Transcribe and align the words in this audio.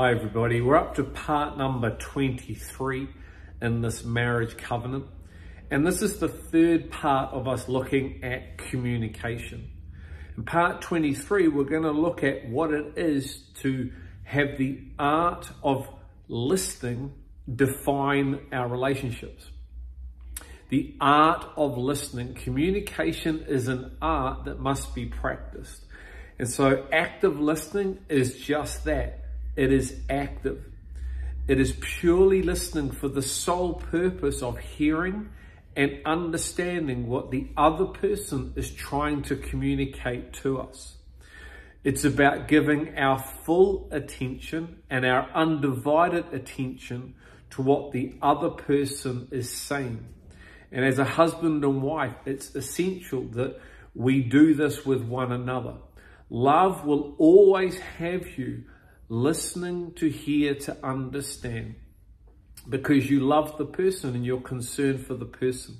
Hi 0.00 0.12
everybody, 0.12 0.60
we're 0.60 0.76
up 0.76 0.94
to 0.94 1.02
part 1.02 1.58
number 1.58 1.90
23 1.90 3.08
in 3.60 3.80
this 3.82 4.04
marriage 4.04 4.56
covenant. 4.56 5.06
And 5.72 5.84
this 5.84 6.02
is 6.02 6.20
the 6.20 6.28
third 6.28 6.92
part 6.92 7.34
of 7.34 7.48
us 7.48 7.68
looking 7.68 8.22
at 8.22 8.58
communication. 8.58 9.68
In 10.36 10.44
part 10.44 10.82
23, 10.82 11.48
we're 11.48 11.64
going 11.64 11.82
to 11.82 11.90
look 11.90 12.22
at 12.22 12.48
what 12.48 12.72
it 12.72 12.96
is 12.96 13.38
to 13.62 13.90
have 14.22 14.56
the 14.56 14.78
art 15.00 15.50
of 15.64 15.88
listening 16.28 17.12
define 17.52 18.38
our 18.52 18.68
relationships. 18.68 19.50
The 20.68 20.94
art 21.00 21.44
of 21.56 21.76
listening. 21.76 22.34
Communication 22.34 23.46
is 23.48 23.66
an 23.66 23.96
art 24.00 24.44
that 24.44 24.60
must 24.60 24.94
be 24.94 25.06
practiced. 25.06 25.84
And 26.38 26.48
so 26.48 26.86
active 26.92 27.40
listening 27.40 27.98
is 28.08 28.38
just 28.38 28.84
that 28.84 29.24
it 29.58 29.72
is 29.72 30.00
active. 30.08 30.64
It 31.48 31.58
is 31.58 31.72
purely 31.80 32.42
listening 32.42 32.92
for 32.92 33.08
the 33.08 33.22
sole 33.22 33.74
purpose 33.74 34.40
of 34.40 34.56
hearing 34.56 35.30
and 35.74 35.98
understanding 36.06 37.08
what 37.08 37.32
the 37.32 37.48
other 37.56 37.86
person 37.86 38.52
is 38.54 38.70
trying 38.70 39.22
to 39.22 39.34
communicate 39.34 40.32
to 40.44 40.60
us. 40.60 40.96
It's 41.82 42.04
about 42.04 42.46
giving 42.46 42.96
our 42.96 43.18
full 43.18 43.88
attention 43.90 44.78
and 44.90 45.04
our 45.04 45.28
undivided 45.34 46.32
attention 46.32 47.14
to 47.50 47.62
what 47.62 47.90
the 47.90 48.14
other 48.22 48.50
person 48.50 49.26
is 49.32 49.52
saying. 49.52 50.06
And 50.70 50.84
as 50.84 51.00
a 51.00 51.04
husband 51.04 51.64
and 51.64 51.82
wife, 51.82 52.14
it's 52.26 52.54
essential 52.54 53.24
that 53.32 53.60
we 53.92 54.22
do 54.22 54.54
this 54.54 54.86
with 54.86 55.02
one 55.02 55.32
another. 55.32 55.74
Love 56.30 56.84
will 56.84 57.16
always 57.18 57.76
have 57.78 58.38
you 58.38 58.62
listening 59.08 59.92
to 59.94 60.10
hear 60.10 60.54
to 60.54 60.76
understand 60.84 61.74
because 62.68 63.08
you 63.08 63.20
love 63.20 63.56
the 63.56 63.64
person 63.64 64.14
and 64.14 64.24
you're 64.24 64.40
concerned 64.40 65.06
for 65.06 65.14
the 65.14 65.24
person. 65.24 65.78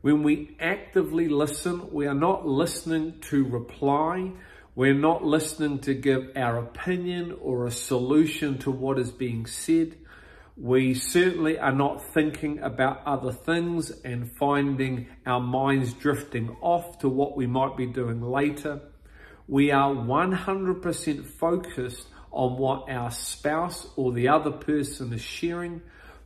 When 0.00 0.24
we 0.24 0.56
actively 0.58 1.28
listen, 1.28 1.92
we 1.92 2.06
are 2.08 2.14
not 2.14 2.44
listening 2.44 3.20
to 3.30 3.44
reply. 3.44 4.32
We're 4.74 4.94
not 4.94 5.24
listening 5.24 5.78
to 5.80 5.94
give 5.94 6.32
our 6.34 6.58
opinion 6.58 7.36
or 7.40 7.66
a 7.66 7.70
solution 7.70 8.58
to 8.60 8.72
what 8.72 8.98
is 8.98 9.12
being 9.12 9.46
said. 9.46 9.96
We 10.56 10.94
certainly 10.94 11.58
are 11.58 11.72
not 11.72 12.12
thinking 12.12 12.58
about 12.58 13.06
other 13.06 13.32
things 13.32 13.90
and 13.90 14.36
finding 14.36 15.06
our 15.24 15.40
minds 15.40 15.92
drifting 15.94 16.56
off 16.60 16.98
to 16.98 17.08
what 17.08 17.36
we 17.36 17.46
might 17.46 17.76
be 17.76 17.86
doing 17.86 18.20
later. 18.20 18.80
We 19.46 19.70
are 19.70 19.94
100% 19.94 21.26
focused 21.26 22.06
on 22.32 22.56
what 22.56 22.90
our 22.90 23.10
spouse 23.10 23.86
or 23.96 24.12
the 24.12 24.28
other 24.28 24.50
person 24.50 25.12
is 25.12 25.20
sharing 25.20 25.82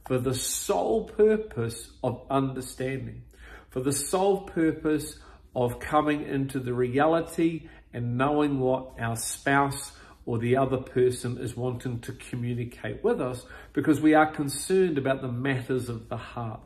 for 0.06 0.18
the 0.18 0.34
sole 0.34 1.04
purpose 1.04 1.90
of 2.02 2.24
understanding, 2.30 3.22
for 3.70 3.80
the 3.80 3.92
sole 3.92 4.42
purpose 4.42 5.18
of 5.54 5.80
coming 5.80 6.22
into 6.26 6.60
the 6.60 6.72
reality 6.72 7.68
and 7.92 8.16
knowing 8.16 8.60
what 8.60 8.92
our 9.00 9.16
spouse 9.16 9.92
or 10.24 10.38
the 10.38 10.56
other 10.56 10.78
person 10.78 11.38
is 11.38 11.56
wanting 11.56 12.00
to 12.00 12.12
communicate 12.12 13.02
with 13.02 13.20
us 13.20 13.44
because 13.72 14.00
we 14.00 14.14
are 14.14 14.26
concerned 14.26 14.98
about 14.98 15.22
the 15.22 15.30
matters 15.30 15.88
of 15.88 16.08
the 16.08 16.16
heart. 16.16 16.60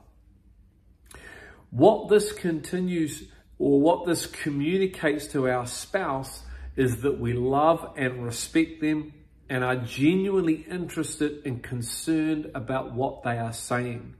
What 1.70 2.08
this 2.08 2.32
continues 2.32 3.24
or 3.58 3.80
what 3.80 4.06
this 4.06 4.26
communicates 4.26 5.28
to 5.28 5.48
our 5.48 5.66
spouse 5.66 6.42
is 6.76 7.02
that 7.02 7.20
we 7.20 7.32
love 7.32 7.92
and 7.96 8.24
respect 8.24 8.80
them 8.80 9.12
and 9.50 9.64
are 9.64 9.76
genuinely 9.76 10.64
interested 10.70 11.42
and 11.44 11.62
concerned 11.62 12.50
about 12.54 12.94
what 12.94 13.24
they 13.24 13.36
are 13.36 13.52
saying. 13.52 14.14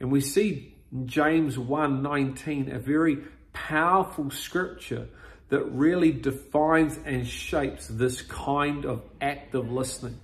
And 0.00 0.10
we 0.10 0.22
see 0.22 0.74
James 1.04 1.56
1:19 1.56 2.74
a 2.74 2.78
very 2.78 3.18
powerful 3.52 4.30
scripture 4.30 5.08
that 5.50 5.64
really 5.64 6.12
defines 6.12 6.98
and 7.04 7.26
shapes 7.26 7.88
this 7.88 8.22
kind 8.22 8.86
of 8.86 9.02
active 9.20 9.70
listening. 9.70 10.18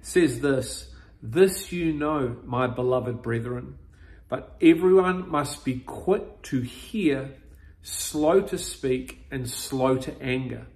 It 0.00 0.06
says 0.06 0.40
this, 0.40 0.92
this 1.22 1.70
you 1.70 1.92
know, 1.92 2.36
my 2.44 2.66
beloved 2.66 3.22
brethren, 3.22 3.78
but 4.28 4.56
everyone 4.60 5.30
must 5.30 5.64
be 5.64 5.78
quick 5.80 6.42
to 6.42 6.60
hear, 6.60 7.34
slow 7.82 8.40
to 8.40 8.58
speak, 8.58 9.26
and 9.30 9.48
slow 9.48 9.96
to 9.98 10.20
anger. 10.20 10.66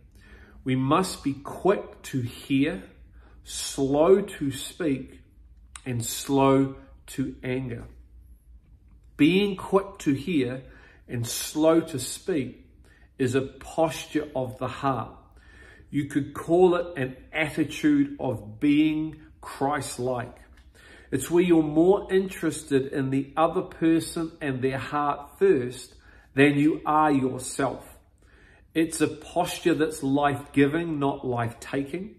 We 0.65 0.77
must 0.77 1.25
be 1.25 1.35
quick 1.35 2.03
to 2.03 2.21
hear, 2.21 2.85
slow 3.45 4.21
to 4.21 4.51
speak, 4.51 5.21
and 5.85 6.05
slow 6.05 6.77
to 7.07 7.35
anger. 7.43 7.85
Being 9.17 9.57
quick 9.57 9.99
to 10.01 10.13
hear 10.13 10.63
and 11.09 11.27
slow 11.27 11.81
to 11.81 11.99
speak 11.99 12.67
is 13.19 13.35
a 13.35 13.43
posture 13.43 14.29
of 14.35 14.59
the 14.59 14.69
heart. 14.69 15.13
You 15.91 16.07
could 16.07 16.33
call 16.35 16.77
it 16.77 16.97
an 16.97 17.17
attitude 17.33 18.17
of 18.19 18.61
being 18.61 19.17
Christ-like. 19.41 20.37
It's 21.11 21.31
where 21.31 21.45
you're 21.45 21.63
more 21.63 22.11
interested 22.11 22.93
in 22.93 23.11
the 23.11 23.33
other 23.37 23.63
person 23.63 24.33
and 24.41 24.63
their 24.63 24.79
heart 24.79 25.39
first 25.39 25.95
than 26.35 26.59
you 26.59 26.81
are 26.87 27.13
yourself. 27.13 27.87
It's 28.75 29.03
a 29.03 29.09
posture 29.09 29.75
that's 29.75 30.03
life-giving, 30.03 30.99
not 30.99 31.27
life-taking. 31.27 32.15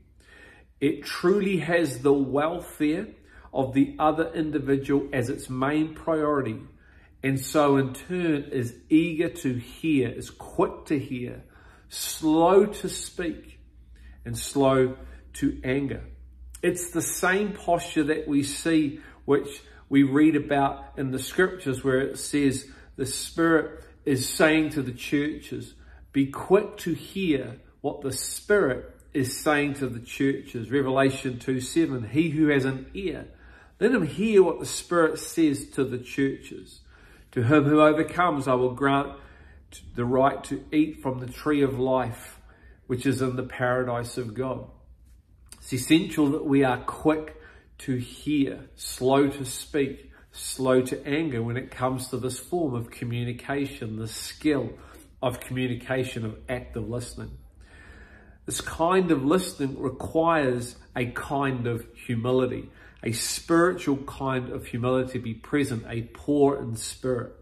It 0.83 1.05
truly 1.05 1.59
has 1.59 1.99
the 1.99 2.11
welfare 2.11 3.07
of 3.53 3.73
the 3.73 3.95
other 3.99 4.29
individual 4.33 5.07
as 5.13 5.29
its 5.29 5.49
main 5.49 5.95
priority. 5.95 6.59
And 7.23 7.39
so 7.39 7.77
in 7.77 7.93
turn 7.93 8.49
is 8.51 8.75
eager 8.89 9.29
to 9.29 9.53
hear, 9.53 10.09
is 10.09 10.29
quick 10.29 10.87
to 10.87 10.99
hear, 10.99 11.41
slow 11.87 12.65
to 12.65 12.89
speak, 12.89 13.59
and 14.25 14.37
slow 14.37 14.97
to 15.35 15.61
anger. 15.63 16.03
It's 16.61 16.91
the 16.91 17.01
same 17.01 17.53
posture 17.53 18.03
that 18.03 18.27
we 18.27 18.43
see, 18.43 18.99
which 19.23 19.61
we 19.87 20.03
read 20.03 20.35
about 20.35 20.97
in 20.97 21.11
the 21.11 21.19
scriptures 21.19 21.81
where 21.81 22.01
it 22.01 22.19
says 22.19 22.67
the 22.97 23.05
Spirit 23.05 23.85
is 24.03 24.27
saying 24.27 24.71
to 24.71 24.81
the 24.81 24.91
churches, 24.91 25.75
be 26.11 26.25
quick 26.25 26.75
to 26.79 26.93
hear 26.93 27.61
what 27.79 28.01
the 28.01 28.11
Spirit 28.11 28.93
is 29.13 29.39
saying 29.39 29.75
to 29.75 29.87
the 29.87 29.99
churches. 29.99 30.71
Revelation 30.71 31.39
2 31.39 31.61
7. 31.61 32.09
He 32.09 32.29
who 32.29 32.47
has 32.47 32.65
an 32.65 32.87
ear, 32.93 33.27
let 33.79 33.91
him 33.91 34.05
hear 34.05 34.43
what 34.43 34.59
the 34.59 34.65
Spirit 34.65 35.19
says 35.19 35.69
to 35.71 35.83
the 35.83 35.97
churches. 35.97 36.81
To 37.33 37.43
him 37.43 37.63
who 37.65 37.81
overcomes, 37.81 38.47
I 38.47 38.53
will 38.53 38.73
grant 38.73 39.17
the 39.95 40.05
right 40.05 40.43
to 40.45 40.63
eat 40.71 41.01
from 41.01 41.19
the 41.19 41.27
tree 41.27 41.63
of 41.63 41.79
life, 41.79 42.39
which 42.87 43.05
is 43.05 43.21
in 43.21 43.35
the 43.35 43.43
paradise 43.43 44.17
of 44.17 44.33
God. 44.33 44.67
It's 45.57 45.73
essential 45.73 46.31
that 46.31 46.45
we 46.45 46.63
are 46.63 46.77
quick 46.77 47.41
to 47.79 47.95
hear, 47.95 48.69
slow 48.75 49.27
to 49.27 49.45
speak, 49.45 50.11
slow 50.31 50.81
to 50.81 51.07
anger 51.07 51.41
when 51.41 51.57
it 51.57 51.71
comes 51.71 52.09
to 52.09 52.17
this 52.17 52.37
form 52.37 52.73
of 52.73 52.91
communication, 52.91 53.97
the 53.97 54.07
skill 54.07 54.73
of 55.21 55.39
communication, 55.39 56.25
of 56.25 56.37
active 56.49 56.87
listening. 56.87 57.37
This 58.45 58.61
kind 58.61 59.11
of 59.11 59.23
listening 59.23 59.79
requires 59.79 60.75
a 60.95 61.05
kind 61.07 61.65
of 61.65 61.85
humility, 61.95 62.69
a 63.01 63.13
spiritual 63.13 63.97
kind 63.97 64.49
of 64.49 64.65
humility 64.65 65.13
to 65.13 65.19
be 65.19 65.33
present, 65.33 65.85
a 65.87 66.01
poor 66.01 66.57
in 66.57 66.75
spirit. 66.75 67.33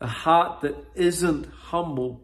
A 0.00 0.06
heart 0.08 0.62
that 0.62 0.74
isn't 0.96 1.46
humble 1.46 2.20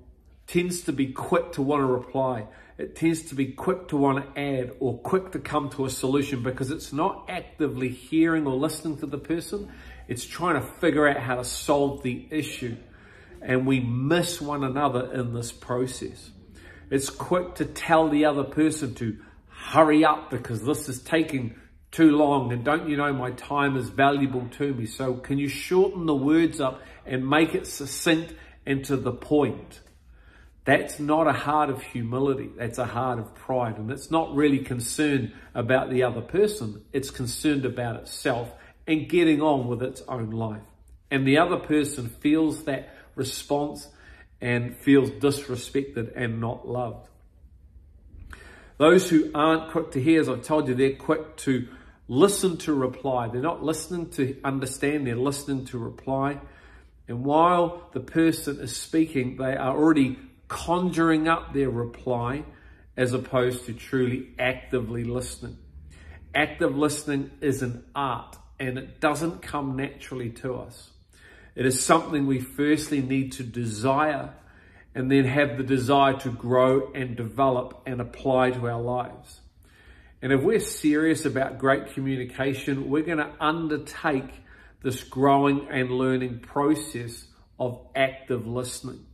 tends 0.48 0.82
to 0.82 0.92
be 0.92 1.12
quick 1.12 1.52
to 1.52 1.62
want 1.62 1.82
to 1.82 1.86
reply. 1.86 2.46
It 2.78 2.96
tends 2.96 3.22
to 3.24 3.34
be 3.34 3.46
quick 3.46 3.88
to 3.88 3.96
want 3.96 4.34
to 4.34 4.40
add 4.40 4.72
or 4.80 4.98
quick 4.98 5.32
to 5.32 5.38
come 5.38 5.70
to 5.70 5.84
a 5.84 5.90
solution 5.90 6.42
because 6.42 6.70
it's 6.70 6.92
not 6.92 7.26
actively 7.28 7.88
hearing 7.88 8.46
or 8.46 8.54
listening 8.54 8.98
to 8.98 9.06
the 9.06 9.18
person. 9.18 9.70
It's 10.08 10.24
trying 10.24 10.60
to 10.60 10.66
figure 10.66 11.06
out 11.06 11.18
how 11.18 11.36
to 11.36 11.44
solve 11.44 12.02
the 12.02 12.26
issue. 12.30 12.76
And 13.42 13.66
we 13.66 13.78
miss 13.78 14.40
one 14.40 14.64
another 14.64 15.12
in 15.12 15.32
this 15.32 15.52
process. 15.52 16.30
It's 16.90 17.10
quick 17.10 17.56
to 17.56 17.64
tell 17.64 18.08
the 18.08 18.24
other 18.24 18.44
person 18.44 18.94
to 18.96 19.18
hurry 19.48 20.04
up 20.04 20.30
because 20.30 20.62
this 20.62 20.88
is 20.88 21.00
taking 21.02 21.54
too 21.90 22.16
long 22.16 22.52
and 22.52 22.64
don't 22.64 22.88
you 22.88 22.96
know 22.96 23.12
my 23.12 23.30
time 23.32 23.76
is 23.76 23.88
valuable 23.88 24.46
to 24.52 24.72
me. 24.74 24.86
So 24.86 25.14
can 25.14 25.38
you 25.38 25.48
shorten 25.48 26.06
the 26.06 26.14
words 26.14 26.60
up 26.60 26.82
and 27.06 27.28
make 27.28 27.54
it 27.54 27.66
succinct 27.66 28.34
and 28.66 28.84
to 28.86 28.96
the 28.96 29.12
point? 29.12 29.80
That's 30.64 31.00
not 31.00 31.26
a 31.26 31.32
heart 31.32 31.70
of 31.70 31.82
humility. 31.82 32.50
That's 32.56 32.76
a 32.76 32.84
heart 32.84 33.18
of 33.18 33.34
pride. 33.34 33.78
And 33.78 33.90
it's 33.90 34.10
not 34.10 34.34
really 34.34 34.58
concerned 34.58 35.32
about 35.54 35.90
the 35.90 36.02
other 36.02 36.20
person. 36.20 36.84
It's 36.92 37.10
concerned 37.10 37.64
about 37.64 37.96
itself 37.96 38.52
and 38.86 39.08
getting 39.08 39.40
on 39.40 39.66
with 39.66 39.82
its 39.82 40.02
own 40.08 40.30
life. 40.30 40.62
And 41.10 41.26
the 41.26 41.38
other 41.38 41.56
person 41.56 42.08
feels 42.08 42.64
that 42.64 42.94
response 43.14 43.88
and 44.40 44.76
feels 44.76 45.10
disrespected 45.10 46.12
and 46.14 46.40
not 46.40 46.68
loved. 46.68 47.08
Those 48.78 49.10
who 49.10 49.30
aren't 49.34 49.72
quick 49.72 49.90
to 49.92 50.00
hear, 50.00 50.20
as 50.20 50.28
I've 50.28 50.42
told 50.42 50.68
you, 50.68 50.74
they're 50.74 50.94
quick 50.94 51.36
to 51.38 51.66
listen 52.06 52.56
to 52.58 52.72
reply. 52.72 53.28
They're 53.28 53.42
not 53.42 53.62
listening 53.62 54.10
to 54.10 54.36
understand, 54.44 55.06
they're 55.06 55.16
listening 55.16 55.66
to 55.66 55.78
reply. 55.78 56.40
And 57.08 57.24
while 57.24 57.88
the 57.92 58.00
person 58.00 58.60
is 58.60 58.76
speaking, 58.76 59.36
they 59.36 59.56
are 59.56 59.76
already 59.76 60.18
conjuring 60.46 61.26
up 61.26 61.52
their 61.52 61.70
reply 61.70 62.44
as 62.96 63.12
opposed 63.12 63.66
to 63.66 63.72
truly 63.72 64.28
actively 64.38 65.04
listening. 65.04 65.56
Active 66.34 66.76
listening 66.76 67.30
is 67.40 67.62
an 67.62 67.84
art 67.94 68.36
and 68.60 68.78
it 68.78 69.00
doesn't 69.00 69.42
come 69.42 69.76
naturally 69.76 70.30
to 70.30 70.54
us. 70.56 70.90
It 71.58 71.66
is 71.66 71.84
something 71.84 72.28
we 72.28 72.38
firstly 72.38 73.02
need 73.02 73.32
to 73.32 73.42
desire 73.42 74.32
and 74.94 75.10
then 75.10 75.24
have 75.24 75.58
the 75.58 75.64
desire 75.64 76.14
to 76.20 76.30
grow 76.30 76.92
and 76.92 77.16
develop 77.16 77.82
and 77.84 78.00
apply 78.00 78.52
to 78.52 78.68
our 78.68 78.80
lives. 78.80 79.40
And 80.22 80.32
if 80.32 80.40
we're 80.40 80.60
serious 80.60 81.24
about 81.24 81.58
great 81.58 81.94
communication, 81.94 82.88
we're 82.88 83.02
going 83.02 83.18
to 83.18 83.32
undertake 83.40 84.30
this 84.84 85.02
growing 85.02 85.66
and 85.68 85.90
learning 85.90 86.38
process 86.38 87.26
of 87.58 87.84
active 87.96 88.46
listening. 88.46 89.04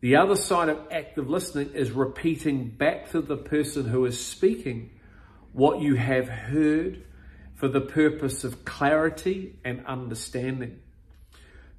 The 0.00 0.16
other 0.16 0.34
side 0.34 0.68
of 0.68 0.88
active 0.90 1.30
listening 1.30 1.74
is 1.74 1.92
repeating 1.92 2.70
back 2.70 3.12
to 3.12 3.20
the 3.20 3.36
person 3.36 3.84
who 3.84 4.04
is 4.04 4.18
speaking 4.18 4.98
what 5.52 5.80
you 5.80 5.94
have 5.94 6.28
heard 6.28 7.04
for 7.54 7.68
the 7.68 7.82
purpose 7.82 8.42
of 8.42 8.64
clarity 8.64 9.60
and 9.64 9.86
understanding. 9.86 10.80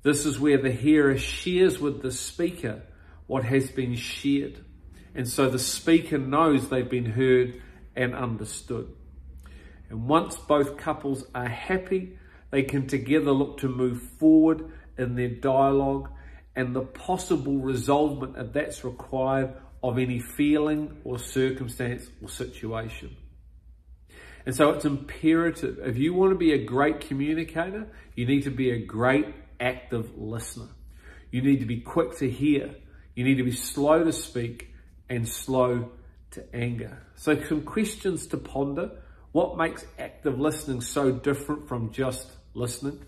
This 0.04 0.26
is 0.26 0.40
where 0.40 0.58
the 0.58 0.72
hearer 0.72 1.18
shares 1.18 1.80
with 1.80 2.02
the 2.02 2.12
speaker 2.12 2.82
what 3.28 3.44
has 3.44 3.70
been 3.72 3.96
shared. 3.96 4.64
And 5.14 5.28
so 5.28 5.50
the 5.50 5.60
speaker 5.60 6.18
knows 6.18 6.70
they've 6.70 6.90
been 6.90 7.06
heard 7.06 7.62
and 7.96 8.16
understood. 8.16 8.94
And 9.90 10.08
once 10.08 10.38
both 10.38 10.78
couples 10.78 11.26
are 11.36 11.48
happy, 11.48 12.18
they 12.50 12.64
can 12.64 12.88
together 12.88 13.32
look 13.32 13.60
to 13.60 13.70
move 13.70 14.02
forward 14.20 14.72
in 14.98 15.16
their 15.16 15.30
dialogue 15.30 16.10
and 16.56 16.76
the 16.76 16.82
possible 16.82 17.58
resolvement 17.58 18.38
if 18.38 18.54
that's 18.54 18.84
required 18.84 19.54
of 19.84 19.98
any 19.98 20.20
feeling 20.20 20.98
or 21.04 21.18
circumstance 21.18 22.10
or 22.22 22.30
situation. 22.30 23.16
And 24.46 24.56
so 24.56 24.72
it's 24.72 24.86
imperative. 24.86 25.80
If 25.84 25.98
you 25.98 26.14
want 26.14 26.32
to 26.32 26.38
be 26.38 26.54
a 26.54 26.66
great 26.66 27.02
communicator, 27.02 27.88
you 28.16 28.26
need 28.26 28.44
to 28.44 28.52
be 28.52 28.72
a 28.72 28.80
great 28.86 29.28
active 29.62 30.18
listener. 30.18 30.70
You 31.32 31.42
need 31.42 31.62
to 31.62 31.66
be 31.66 31.80
quick 31.80 32.18
to 32.18 32.30
hear. 32.30 32.76
You 33.16 33.24
need 33.24 33.38
to 33.38 33.44
be 33.44 33.54
slow 33.54 34.04
to 34.04 34.12
speak 34.12 34.74
and 35.08 35.28
slow 35.28 35.92
to 36.32 36.56
anger. 36.56 37.06
So 37.16 37.42
some 37.44 37.62
questions 37.62 38.28
to 38.28 38.38
ponder. 38.38 38.92
What 39.32 39.58
makes 39.58 39.86
active 39.98 40.40
listening 40.40 40.82
so 40.82 41.12
different 41.12 41.68
from 41.70 41.92
just 41.92 42.30
listening? 42.54 43.06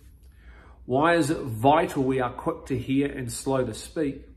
Why 0.85 1.15
is 1.15 1.29
it 1.29 1.39
vital 1.39 2.03
we 2.03 2.19
are 2.21 2.31
quick 2.31 2.65
to 2.67 2.77
hear 2.77 3.07
and 3.07 3.31
slow 3.31 3.65
to 3.65 3.73
speak? 3.73 4.27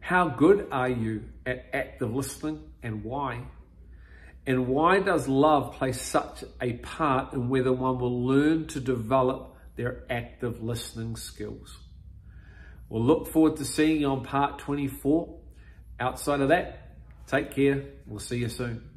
How 0.00 0.28
good 0.28 0.66
are 0.72 0.88
you 0.88 1.24
at 1.46 1.66
active 1.72 2.14
listening 2.14 2.62
and 2.82 3.04
why? 3.04 3.42
And 4.46 4.66
why 4.66 5.00
does 5.00 5.28
love 5.28 5.74
play 5.74 5.92
such 5.92 6.44
a 6.60 6.72
part 6.74 7.34
in 7.34 7.50
whether 7.50 7.72
one 7.72 7.98
will 7.98 8.24
learn 8.24 8.66
to 8.68 8.80
develop 8.80 9.54
their 9.80 10.04
active 10.10 10.62
listening 10.62 11.16
skills? 11.16 11.78
We'll 12.90 13.02
look 13.02 13.28
forward 13.28 13.56
to 13.56 13.64
seeing 13.64 14.02
you 14.02 14.08
on 14.08 14.24
part 14.24 14.58
24. 14.58 15.38
Outside 15.98 16.40
of 16.40 16.50
that, 16.50 16.96
take 17.26 17.52
care. 17.52 17.84
We'll 18.06 18.18
see 18.18 18.38
you 18.38 18.50
soon. 18.50 18.89